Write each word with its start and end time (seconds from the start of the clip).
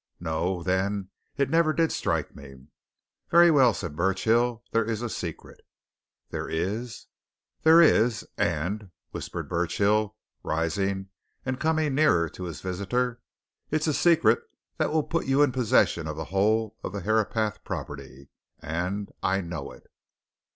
"No, 0.19 0.63
then 0.63 1.09
it 1.37 1.47
never 1.47 1.73
did 1.73 1.91
strike 1.91 2.35
me." 2.35 2.65
"Very 3.29 3.51
well," 3.51 3.71
said 3.71 3.95
Burchill. 3.95 4.63
"There 4.71 4.83
is 4.83 5.03
a 5.03 5.09
secret." 5.11 5.61
"There 6.31 6.49
is?" 6.49 7.05
"There 7.61 7.79
is! 7.83 8.27
And," 8.35 8.89
whispered 9.11 9.47
Burchill, 9.47 10.15
rising 10.41 11.09
and 11.45 11.59
coming 11.59 11.93
nearer 11.93 12.29
to 12.29 12.45
his 12.45 12.61
visitor, 12.61 13.21
"it's 13.69 13.85
a 13.85 13.93
secret 13.93 14.39
that 14.77 14.91
will 14.91 15.03
put 15.03 15.27
you 15.27 15.43
in 15.43 15.51
possession 15.51 16.07
of 16.07 16.17
the 16.17 16.25
whole 16.33 16.75
of 16.83 16.93
the 16.93 17.01
Herapath 17.01 17.63
property! 17.63 18.29
And 18.59 19.11
I 19.21 19.41
know 19.41 19.71
it." 19.71 19.85